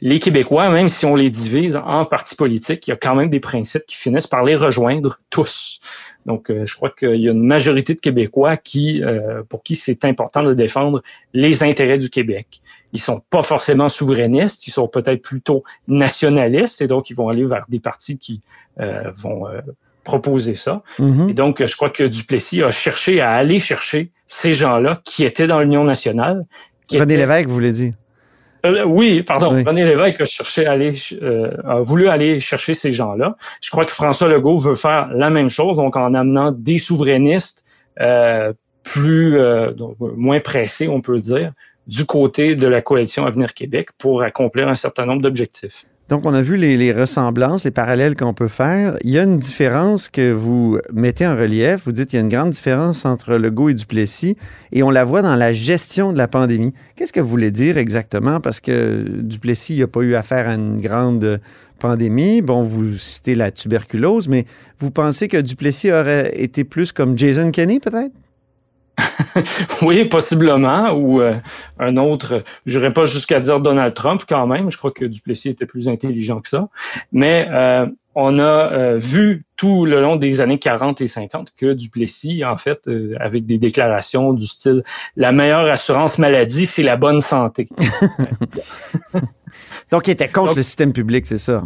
les 0.00 0.18
Québécois, 0.18 0.70
même 0.70 0.88
si 0.88 1.06
on 1.06 1.14
les 1.14 1.30
divise 1.30 1.76
en 1.76 2.04
partis 2.04 2.34
politiques, 2.34 2.88
il 2.88 2.90
y 2.90 2.92
a 2.92 2.96
quand 2.96 3.14
même 3.14 3.30
des 3.30 3.38
principes 3.38 3.86
qui 3.86 3.96
finissent 3.96 4.26
par 4.26 4.42
les 4.42 4.56
rejoindre 4.56 5.20
tous. 5.30 5.78
Donc, 6.26 6.50
euh, 6.50 6.66
je 6.66 6.76
crois 6.76 6.90
qu'il 6.90 7.16
y 7.16 7.28
a 7.28 7.32
une 7.32 7.44
majorité 7.44 7.94
de 7.94 8.00
Québécois 8.00 8.56
qui, 8.56 9.02
euh, 9.02 9.42
pour 9.48 9.62
qui 9.62 9.74
c'est 9.74 10.04
important 10.04 10.42
de 10.42 10.54
défendre 10.54 11.02
les 11.34 11.64
intérêts 11.64 11.98
du 11.98 12.10
Québec. 12.10 12.60
Ils 12.92 13.00
sont 13.00 13.22
pas 13.30 13.42
forcément 13.42 13.88
souverainistes, 13.88 14.66
ils 14.66 14.70
sont 14.70 14.88
peut-être 14.88 15.22
plutôt 15.22 15.62
nationalistes, 15.88 16.80
et 16.82 16.86
donc 16.86 17.10
ils 17.10 17.16
vont 17.16 17.28
aller 17.28 17.44
vers 17.44 17.64
des 17.68 17.80
partis 17.80 18.18
qui 18.18 18.40
euh, 18.80 19.10
vont 19.16 19.46
proposer 20.04 20.54
ça. 20.54 20.82
Mm-hmm. 20.98 21.30
Et 21.30 21.34
donc, 21.34 21.66
je 21.66 21.76
crois 21.76 21.90
que 21.90 22.04
Duplessis 22.04 22.62
a 22.62 22.70
cherché 22.70 23.20
à 23.20 23.32
aller 23.32 23.60
chercher 23.60 24.10
ces 24.26 24.52
gens-là 24.52 25.00
qui 25.04 25.24
étaient 25.24 25.46
dans 25.46 25.60
l'Union 25.60 25.84
nationale. 25.84 26.44
René 26.92 27.16
Lévesque, 27.16 27.48
vous 27.48 27.54
voulez 27.54 27.72
dire? 27.72 27.94
Euh, 28.64 28.84
oui, 28.84 29.22
pardon. 29.22 29.50
René 29.50 29.84
Lévesque 29.84 30.20
a, 30.20 30.24
cherché 30.24 30.66
à 30.66 30.72
aller, 30.72 30.92
euh, 31.20 31.56
a 31.64 31.80
voulu 31.80 32.08
aller 32.08 32.40
chercher 32.40 32.74
ces 32.74 32.92
gens-là. 32.92 33.36
Je 33.60 33.70
crois 33.70 33.84
que 33.84 33.92
François 33.92 34.28
Legault 34.28 34.58
veut 34.58 34.74
faire 34.74 35.08
la 35.12 35.30
même 35.30 35.50
chose, 35.50 35.76
donc 35.76 35.96
en 35.96 36.14
amenant 36.14 36.52
des 36.52 36.78
souverainistes 36.78 37.64
euh, 38.00 38.52
plus 38.84 39.38
donc, 39.76 39.96
moins 40.00 40.40
pressés, 40.40 40.88
on 40.88 41.00
peut 41.00 41.20
dire, 41.20 41.52
du 41.86 42.04
côté 42.04 42.56
de 42.56 42.66
la 42.66 42.82
coalition 42.82 43.26
Avenir 43.26 43.54
Québec 43.54 43.90
pour 43.98 44.22
accomplir 44.22 44.68
un 44.68 44.74
certain 44.74 45.06
nombre 45.06 45.22
d'objectifs. 45.22 45.86
Donc, 46.08 46.26
on 46.26 46.34
a 46.34 46.42
vu 46.42 46.56
les, 46.56 46.92
ressemblances, 46.92 47.64
les 47.64 47.70
parallèles 47.70 48.16
qu'on 48.16 48.34
peut 48.34 48.48
faire. 48.48 48.96
Il 49.02 49.10
y 49.10 49.18
a 49.18 49.22
une 49.22 49.38
différence 49.38 50.10
que 50.10 50.32
vous 50.32 50.78
mettez 50.92 51.26
en 51.26 51.36
relief. 51.36 51.82
Vous 51.86 51.92
dites 51.92 52.10
qu'il 52.10 52.18
y 52.18 52.22
a 52.22 52.24
une 52.24 52.28
grande 52.28 52.50
différence 52.50 53.04
entre 53.04 53.36
Legault 53.36 53.70
et 53.70 53.74
Duplessis, 53.74 54.36
et 54.72 54.82
on 54.82 54.90
la 54.90 55.04
voit 55.04 55.22
dans 55.22 55.36
la 55.36 55.52
gestion 55.52 56.12
de 56.12 56.18
la 56.18 56.28
pandémie. 56.28 56.74
Qu'est-ce 56.96 57.12
que 57.12 57.20
vous 57.20 57.28
voulez 57.28 57.50
dire 57.50 57.78
exactement? 57.78 58.40
Parce 58.40 58.60
que 58.60 59.06
Duplessis 59.22 59.78
n'a 59.78 59.86
pas 59.86 60.00
eu 60.00 60.14
affaire 60.14 60.48
à 60.48 60.54
une 60.54 60.80
grande 60.80 61.40
pandémie. 61.78 62.42
Bon, 62.42 62.62
vous 62.62 62.96
citez 62.96 63.34
la 63.34 63.50
tuberculose, 63.50 64.28
mais 64.28 64.44
vous 64.78 64.90
pensez 64.90 65.28
que 65.28 65.38
Duplessis 65.38 65.92
aurait 65.92 66.32
été 66.36 66.64
plus 66.64 66.92
comme 66.92 67.16
Jason 67.16 67.50
Kenney, 67.50 67.80
peut-être? 67.80 68.12
oui, 69.82 70.04
possiblement, 70.04 70.92
ou 70.92 71.20
euh, 71.20 71.34
un 71.78 71.96
autre, 71.96 72.44
je 72.66 72.78
n'irais 72.78 72.92
pas 72.92 73.04
jusqu'à 73.04 73.40
dire 73.40 73.60
Donald 73.60 73.94
Trump 73.94 74.22
quand 74.28 74.46
même, 74.46 74.70
je 74.70 74.78
crois 74.78 74.90
que 74.90 75.04
Duplessis 75.04 75.50
était 75.50 75.66
plus 75.66 75.88
intelligent 75.88 76.40
que 76.40 76.48
ça, 76.48 76.68
mais 77.12 77.48
euh, 77.50 77.86
on 78.14 78.38
a 78.38 78.42
euh, 78.42 78.98
vu 78.98 79.44
tout 79.56 79.84
le 79.84 80.00
long 80.00 80.16
des 80.16 80.40
années 80.40 80.58
40 80.58 81.00
et 81.00 81.06
50 81.06 81.52
que 81.56 81.72
Duplessis, 81.72 82.44
en 82.44 82.56
fait, 82.56 82.88
avec 83.18 83.46
des 83.46 83.58
déclarations 83.58 84.32
du 84.32 84.46
style 84.46 84.82
«la 85.16 85.32
meilleure 85.32 85.70
assurance 85.70 86.18
maladie, 86.18 86.66
c'est 86.66 86.82
la 86.82 86.96
bonne 86.96 87.20
santé». 87.20 87.68
Donc, 89.90 90.08
il 90.08 90.12
était 90.12 90.28
contre 90.28 90.56
le 90.56 90.62
système 90.62 90.92
public, 90.92 91.26
c'est 91.26 91.38
ça? 91.38 91.64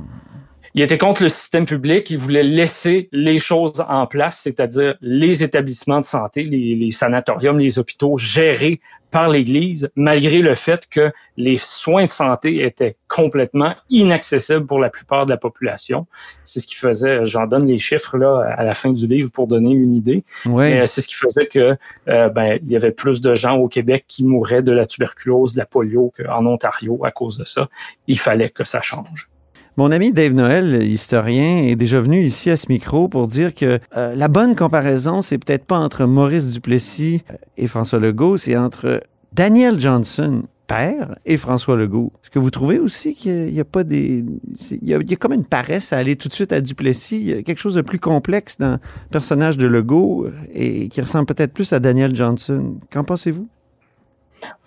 Il 0.77 0.83
était 0.83 0.99
contre 0.99 1.23
le 1.23 1.31
système 1.31 1.65
public, 1.65 2.11
il 2.11 2.19
voulait 2.19 2.43
laisser 2.43 3.09
les 3.11 3.39
choses 3.39 3.83
en 3.89 4.07
place, 4.07 4.41
c'est-à-dire 4.43 4.95
les 5.01 5.43
établissements 5.43 6.03
de 6.03 6.05
santé, 6.05 6.43
les, 6.43 6.91
sanatoriums, 6.91 7.59
les 7.59 7.79
hôpitaux 7.79 8.19
gérés 8.19 8.81
par 9.11 9.31
l'Église, 9.31 9.91
malgré 9.97 10.43
le 10.43 10.55
fait 10.55 10.87
que 10.91 11.13
les 11.39 11.57
soins 11.57 12.03
de 12.03 12.09
santé 12.09 12.63
étaient 12.63 12.95
complètement 13.09 13.75
inaccessibles 13.89 14.67
pour 14.67 14.79
la 14.79 14.91
plupart 14.91 15.25
de 15.25 15.31
la 15.31 15.39
population. 15.39 16.07
C'est 16.45 16.61
ce 16.61 16.67
qui 16.67 16.75
faisait, 16.75 17.25
j'en 17.25 17.47
donne 17.47 17.67
les 17.67 17.79
chiffres 17.79 18.19
là 18.19 18.43
à 18.59 18.63
la 18.63 18.75
fin 18.75 18.93
du 18.93 19.07
livre 19.07 19.33
pour 19.33 19.47
donner 19.47 19.73
une 19.73 19.95
idée. 19.95 20.25
Ouais. 20.45 20.85
C'est 20.85 21.01
ce 21.01 21.09
qui 21.09 21.15
faisait 21.15 21.47
que 21.47 21.79
euh, 22.09 22.29
ben, 22.29 22.59
il 22.63 22.71
y 22.71 22.77
avait 22.77 22.93
plus 22.93 23.23
de 23.23 23.35
gens 23.35 23.57
au 23.57 23.69
Québec 23.69 24.05
qui 24.09 24.27
mouraient 24.27 24.63
de 24.63 24.73
la 24.73 24.85
tuberculose, 24.85 25.55
de 25.55 25.59
la 25.59 25.65
polio 25.65 26.13
qu'en 26.15 26.45
Ontario 26.45 27.03
à 27.03 27.13
cause 27.13 27.39
de 27.39 27.45
ça. 27.45 27.67
Il 28.09 28.19
fallait 28.19 28.51
que 28.51 28.65
ça 28.65 28.83
change. 28.83 29.31
Mon 29.79 29.91
ami 29.91 30.11
Dave 30.11 30.33
Noël, 30.33 30.83
historien, 30.83 31.59
est 31.59 31.77
déjà 31.77 32.01
venu 32.01 32.23
ici 32.23 32.49
à 32.49 32.57
ce 32.57 32.65
micro 32.71 33.09
pour 33.09 33.27
dire 33.27 33.55
que 33.55 33.79
euh, 33.95 34.15
la 34.15 34.29
bonne 34.29 34.57
comparaison, 34.57 35.21
c'est 35.21 35.37
peut-être 35.37 35.67
pas 35.67 35.79
entre 35.79 36.07
Maurice 36.07 36.51
Duplessis 36.51 37.23
euh, 37.31 37.35
et 37.59 37.67
François 37.67 37.99
Legault, 37.99 38.39
c'est 38.39 38.57
entre 38.57 39.03
Daniel 39.35 39.79
Johnson, 39.79 40.45
père, 40.67 41.17
et 41.27 41.37
François 41.37 41.77
Legault. 41.77 42.11
Est-ce 42.23 42.31
que 42.31 42.39
vous 42.39 42.51
trouvez 42.51 42.79
aussi 42.79 43.15
qu'il 43.15 43.53
n'y 43.53 43.61
a, 43.61 43.67
pas 43.67 43.85
des... 43.85 44.25
Il 44.71 44.89
y 44.89 44.95
a, 44.95 44.99
il 44.99 45.11
y 45.11 45.13
a, 45.13 45.17
comme 45.17 45.35
une 45.35 45.45
paresse 45.45 45.93
à 45.93 45.99
aller 45.99 46.17
tout 46.17 46.29
de 46.29 46.33
suite 46.33 46.55
à 46.55 46.63
Duplessis? 46.63 47.19
Il 47.21 47.27
y 47.29 47.33
a 47.35 47.43
quelque 47.43 47.61
chose 47.61 47.75
de 47.75 47.83
plus 47.83 47.99
complexe 47.99 48.57
dans 48.57 48.73
le 48.73 49.11
personnage 49.11 49.59
de 49.59 49.67
Legault 49.67 50.25
euh, 50.25 50.33
et 50.55 50.89
qui 50.89 51.03
ressemble 51.03 51.27
peut-être 51.27 51.53
plus 51.53 51.75
à 51.75 51.81
Daniel 51.81 52.17
Johnson. 52.17 52.79
Qu'en 52.91 53.05
pensez-vous? 53.05 53.47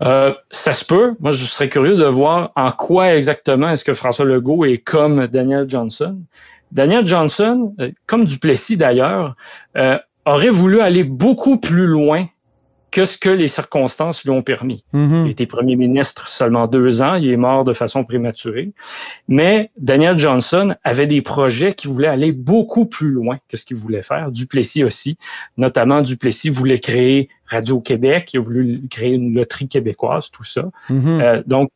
Euh, 0.02 0.34
ça 0.50 0.74
se 0.74 0.86
peut. 0.86 1.16
Moi, 1.20 1.32
je 1.32 1.46
serais 1.46 1.70
curieux 1.70 1.96
de 1.96 2.06
voir 2.06 2.52
en 2.56 2.72
quoi 2.72 3.16
exactement 3.16 3.70
est-ce 3.70 3.84
que 3.84 3.94
François 3.94 4.26
Legault 4.26 4.66
est 4.66 4.78
comme 4.78 5.28
Daniel 5.28 5.70
Johnson. 5.70 6.18
Daniel 6.72 7.06
Johnson, 7.06 7.76
euh, 7.80 7.92
comme 8.06 8.26
Duplessis 8.26 8.78
d'ailleurs, 8.78 9.36
euh, 9.78 9.98
aurait 10.26 10.50
voulu 10.50 10.82
aller 10.82 11.04
beaucoup 11.04 11.60
plus 11.60 11.88
loin 11.88 12.28
que 12.92 13.06
ce 13.06 13.18
que 13.18 13.30
les 13.30 13.48
circonstances 13.48 14.24
lui 14.24 14.32
ont 14.32 14.42
permis. 14.42 14.84
Mhm. 14.94 15.26
Il 15.26 15.32
été 15.32 15.46
premier 15.46 15.76
ministre 15.76 16.28
seulement 16.28 16.68
deux 16.68 17.02
ans, 17.02 17.16
il 17.16 17.30
est 17.30 17.38
mort 17.38 17.64
de 17.64 17.74
façon 17.74 18.04
prématurée. 18.04 18.72
Mais 19.28 19.72
Daniel 19.78 20.18
Johnson 20.18 20.76
avait 20.84 21.08
des 21.08 21.22
projets 21.22 21.74
qui 21.74 21.88
voulaient 21.88 22.08
aller 22.08 22.32
beaucoup 22.32 22.86
plus 22.86 23.12
loin 23.12 23.38
que 23.48 23.58
ce 23.58 23.66
qu'il 23.66 23.78
voulait 23.78 24.04
faire. 24.04 24.32
Duplessis 24.32 24.84
aussi, 24.84 25.18
notamment 25.58 26.02
Duplessis 26.02 26.50
voulait 26.50 26.80
créer 26.80 27.30
Radio-Québec, 27.46 28.34
il 28.34 28.38
a 28.38 28.42
voulu 28.42 28.88
créer 28.90 29.14
une 29.14 29.34
loterie 29.34 29.68
québécoise, 29.68 30.30
tout 30.32 30.44
ça. 30.44 30.66
Mhm. 30.90 31.22
Euh, 31.22 31.44
donc 31.46 31.72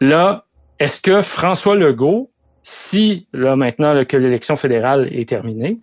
là, 0.00 0.46
est-ce 0.78 1.00
que 1.00 1.22
François 1.22 1.76
Legault, 1.76 2.31
si 2.62 3.26
là 3.32 3.56
maintenant 3.56 3.92
là, 3.92 4.04
que 4.04 4.16
l'élection 4.16 4.56
fédérale 4.56 5.08
est 5.12 5.28
terminée, 5.28 5.78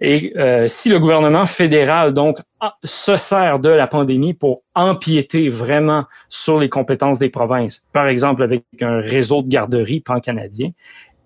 et 0.00 0.32
euh, 0.36 0.66
si 0.66 0.88
le 0.88 0.98
gouvernement 0.98 1.46
fédéral 1.46 2.12
donc 2.12 2.38
a- 2.60 2.76
se 2.82 3.16
sert 3.16 3.60
de 3.60 3.68
la 3.68 3.86
pandémie 3.86 4.34
pour 4.34 4.62
empiéter 4.74 5.48
vraiment 5.48 6.06
sur 6.28 6.58
les 6.58 6.68
compétences 6.68 7.18
des 7.18 7.28
provinces, 7.28 7.86
par 7.92 8.06
exemple 8.08 8.42
avec 8.42 8.64
un 8.80 8.98
réseau 8.98 9.42
de 9.42 9.48
garderies 9.48 10.00
pan-canadien, 10.00 10.70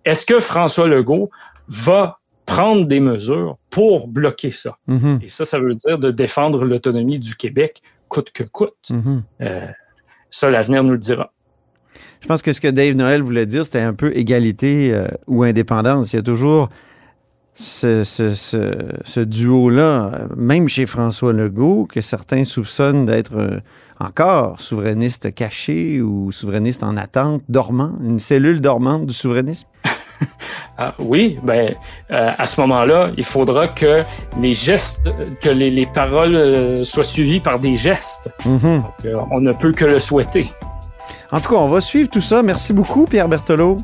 est-ce 0.05 0.27
que 0.27 0.41
François 0.41 0.89
Legault 0.89 1.31
va 1.69 2.19
prendre 2.47 2.87
des 2.87 3.01
mesures 3.01 3.59
pour 3.71 4.09
bloquer 4.09 4.51
ça? 4.51 4.79
Mhm. 4.87 5.21
Et 5.23 5.29
ça, 5.29 5.45
ça 5.45 5.59
veut 5.59 5.75
dire 5.75 5.99
de 5.99 6.11
défendre 6.11 6.65
l'autonomie 6.65 7.19
du 7.19 7.35
Québec 7.35 7.83
coûte 8.09 8.31
que 8.31 8.43
coûte. 8.43 8.75
Mhm. 8.91 9.23
Euh, 9.43 9.67
ça, 10.31 10.51
l'avenir 10.51 10.83
nous 10.83 10.93
le 10.93 10.99
dira. 10.99 11.33
Je 12.21 12.27
pense 12.27 12.43
que 12.43 12.53
ce 12.53 12.61
que 12.61 12.69
Dave 12.69 12.95
Noël 12.95 13.23
voulait 13.23 13.47
dire, 13.47 13.65
c'était 13.65 13.81
un 13.81 13.95
peu 13.95 14.11
égalité 14.17 14.91
euh, 14.93 15.07
ou 15.27 15.43
indépendance. 15.45 16.13
Il 16.13 16.17
y 16.17 16.19
a 16.19 16.23
toujours 16.23 16.69
ce, 17.55 18.05
ce- 18.05 18.35
ce- 18.35 18.89
ce 19.05 19.21
duo-là, 19.21 20.27
même 20.37 20.69
chez 20.69 20.87
François 20.87 21.33
Legault, 21.33 21.87
que 21.87 22.01
certains 22.01 22.45
soupçonnent 22.45 23.05
d'être 23.07 23.37
euh, 23.37 23.59
encore 24.01 24.61
souverainiste 24.61 25.35
caché 25.35 26.01
ou 26.01 26.31
souverainiste 26.31 26.83
en 26.85 26.97
attente, 26.97 27.43
dormant, 27.49 27.93
une 28.05 28.19
cellule 28.21 28.61
dormante 28.61 29.07
du 29.07 29.15
souverainisme. 29.15 29.67
Ah, 30.81 30.95
oui, 31.01 31.39
ben 31.45 31.75
euh, 32.13 32.31
à 32.39 32.47
ce 32.47 32.61
moment-là, 32.61 33.11
il 33.17 33.25
faudra 33.25 33.67
que 33.69 34.03
les 34.41 34.53
gestes, 34.53 35.09
que 35.41 35.49
les, 35.49 35.71
les 35.71 35.87
paroles 35.87 36.35
euh, 36.37 36.83
soient 36.85 37.03
suivies 37.05 37.39
par 37.41 37.59
des 37.61 37.77
gestes. 37.77 38.29
Mhm. 38.45 38.79
Donc, 38.79 38.85
euh, 39.05 39.15
on 39.33 39.41
ne 39.41 39.53
peut 39.53 39.73
que 39.73 39.85
le 39.85 39.99
souhaiter. 40.01 40.49
En 41.31 41.41
tout 41.41 41.51
cas, 41.51 41.57
on 41.57 41.69
va 41.69 41.81
suivre 41.81 42.09
tout 42.09 42.21
ça. 42.21 42.43
Merci 42.43 42.73
beaucoup, 42.73 43.05
Pierre 43.05 43.29
Berthelot. 43.29 43.77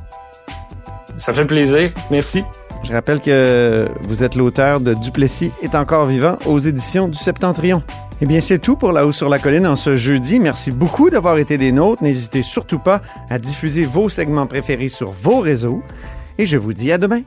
Ça 1.18 1.32
fait 1.32 1.44
plaisir. 1.44 1.92
Merci. 2.10 2.42
Je 2.82 2.92
rappelle 2.92 3.20
que 3.20 3.88
vous 4.02 4.22
êtes 4.22 4.34
l'auteur 4.34 4.80
de 4.80 4.94
Duplessis 4.94 5.50
est 5.62 5.74
encore 5.74 6.06
vivant 6.06 6.36
aux 6.46 6.58
éditions 6.58 7.08
du 7.08 7.16
Septentrion. 7.18 7.82
Eh 8.20 8.26
bien, 8.26 8.40
c'est 8.40 8.58
tout 8.58 8.76
pour 8.76 8.92
La 8.92 9.06
Haut 9.06 9.12
sur 9.12 9.28
la 9.28 9.38
Colline 9.38 9.66
en 9.66 9.76
ce 9.76 9.96
jeudi. 9.96 10.38
Merci 10.38 10.70
beaucoup 10.70 11.10
d'avoir 11.10 11.38
été 11.38 11.58
des 11.58 11.72
nôtres. 11.72 12.02
N'hésitez 12.02 12.42
surtout 12.42 12.78
pas 12.78 13.00
à 13.30 13.38
diffuser 13.38 13.86
vos 13.86 14.08
segments 14.08 14.46
préférés 14.46 14.88
sur 14.88 15.10
vos 15.10 15.40
réseaux. 15.40 15.82
Et 16.38 16.46
je 16.46 16.56
vous 16.56 16.72
dis 16.72 16.92
à 16.92 16.98
demain. 16.98 17.22